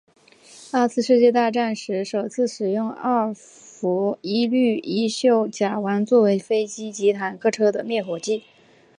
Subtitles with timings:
[0.71, 8.41] 二次世界大战时首次使用二氟一氯一溴甲烷作为飞机及坦克车的灭火剂。